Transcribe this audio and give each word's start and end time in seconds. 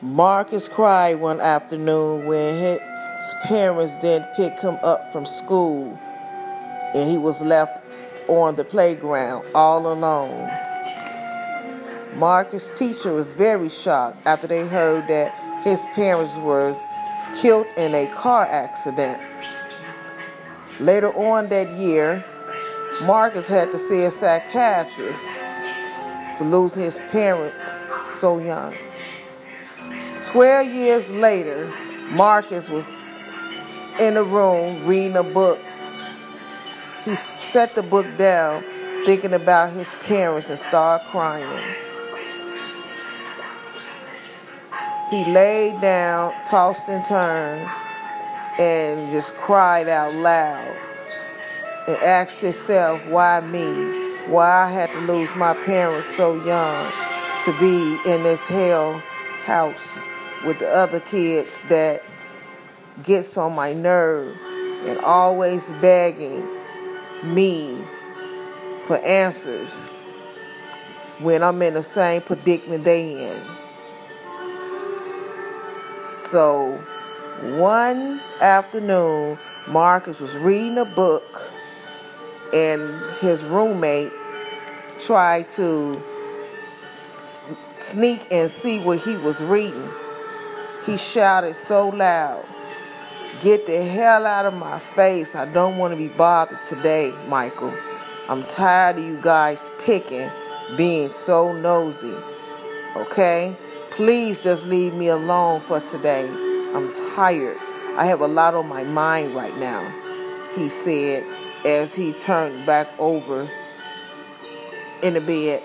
Marcus 0.00 0.68
cried 0.68 1.14
one 1.14 1.40
afternoon 1.40 2.24
when 2.24 2.56
his 2.56 2.78
parents 3.42 3.98
didn't 3.98 4.32
pick 4.36 4.56
him 4.60 4.76
up 4.84 5.10
from 5.10 5.26
school 5.26 5.98
and 6.94 7.10
he 7.10 7.18
was 7.18 7.40
left 7.40 7.84
on 8.28 8.54
the 8.54 8.62
playground 8.62 9.44
all 9.56 9.92
alone. 9.92 10.48
Marcus' 12.14 12.70
teacher 12.70 13.12
was 13.12 13.32
very 13.32 13.68
shocked 13.68 14.18
after 14.24 14.46
they 14.46 14.68
heard 14.68 15.08
that 15.08 15.34
his 15.64 15.84
parents 15.96 16.36
were 16.36 16.76
killed 17.42 17.66
in 17.76 17.92
a 17.92 18.06
car 18.14 18.46
accident. 18.46 19.20
Later 20.78 21.12
on 21.12 21.48
that 21.48 21.72
year, 21.72 22.24
Marcus 23.02 23.48
had 23.48 23.72
to 23.72 23.78
see 23.78 24.04
a 24.04 24.12
psychiatrist 24.12 25.26
for 26.38 26.44
losing 26.44 26.84
his 26.84 27.00
parents 27.10 27.80
so 28.04 28.38
young. 28.38 28.76
Twelve 30.22 30.66
years 30.66 31.12
later, 31.12 31.72
Marcus 32.10 32.68
was 32.68 32.98
in 34.00 34.16
a 34.16 34.24
room 34.24 34.84
reading 34.84 35.16
a 35.16 35.22
book. 35.22 35.60
He 37.04 37.14
set 37.14 37.76
the 37.76 37.84
book 37.84 38.04
down, 38.16 38.64
thinking 39.06 39.32
about 39.32 39.72
his 39.72 39.94
parents, 39.94 40.50
and 40.50 40.58
started 40.58 41.06
crying. 41.06 41.74
He 45.10 45.24
laid 45.24 45.80
down, 45.80 46.34
tossed 46.44 46.88
and 46.88 47.04
turned, 47.04 47.70
and 48.58 49.12
just 49.12 49.36
cried 49.36 49.88
out 49.88 50.14
loud 50.14 50.76
and 51.86 51.96
asked 51.98 52.42
himself, 52.42 53.00
Why 53.06 53.40
me? 53.40 53.72
Why 54.26 54.64
I 54.64 54.70
had 54.70 54.90
to 54.92 54.98
lose 54.98 55.36
my 55.36 55.54
parents 55.54 56.08
so 56.08 56.34
young 56.44 56.92
to 57.44 57.58
be 57.60 58.00
in 58.04 58.24
this 58.24 58.44
hell 58.46 59.00
house 59.48 60.04
with 60.44 60.58
the 60.58 60.68
other 60.68 61.00
kids 61.00 61.64
that 61.70 62.02
gets 63.02 63.38
on 63.38 63.54
my 63.54 63.72
nerve 63.72 64.36
and 64.86 64.98
always 64.98 65.72
begging 65.74 66.46
me 67.24 67.82
for 68.84 68.98
answers 68.98 69.86
when 71.20 71.42
I'm 71.42 71.62
in 71.62 71.72
the 71.74 71.82
same 71.82 72.20
predicament 72.20 72.84
they 72.84 73.30
in. 73.30 73.42
So 76.18 76.76
one 77.56 78.20
afternoon, 78.42 79.38
Marcus 79.66 80.20
was 80.20 80.36
reading 80.36 80.76
a 80.76 80.84
book 80.84 81.40
and 82.52 83.02
his 83.20 83.44
roommate 83.44 84.12
tried 84.98 85.48
to 85.48 85.94
sneak 87.12 88.26
and 88.30 88.50
see 88.50 88.78
what 88.78 89.00
he 89.00 89.16
was 89.16 89.42
reading. 89.42 89.90
He 90.86 90.96
shouted 90.96 91.54
so 91.54 91.88
loud, 91.88 92.44
Get 93.40 93.66
the 93.66 93.84
hell 93.84 94.26
out 94.26 94.46
of 94.46 94.54
my 94.54 94.80
face. 94.80 95.36
I 95.36 95.44
don't 95.44 95.78
want 95.78 95.92
to 95.92 95.96
be 95.96 96.08
bothered 96.08 96.60
today, 96.60 97.12
Michael. 97.28 97.72
I'm 98.28 98.42
tired 98.42 98.98
of 98.98 99.04
you 99.04 99.20
guys 99.20 99.70
picking, 99.78 100.28
being 100.76 101.08
so 101.08 101.52
nosy. 101.52 102.16
Okay? 102.96 103.56
Please 103.90 104.42
just 104.42 104.66
leave 104.66 104.92
me 104.92 105.08
alone 105.08 105.60
for 105.60 105.78
today. 105.78 106.26
I'm 106.74 106.90
tired. 107.14 107.58
I 107.96 108.06
have 108.06 108.20
a 108.20 108.26
lot 108.26 108.54
on 108.54 108.68
my 108.68 108.82
mind 108.82 109.36
right 109.36 109.56
now, 109.56 109.88
he 110.56 110.68
said 110.68 111.24
as 111.64 111.94
he 111.94 112.12
turned 112.12 112.66
back 112.66 112.88
over 112.98 113.50
in 115.02 115.14
the 115.14 115.20
bed. 115.20 115.62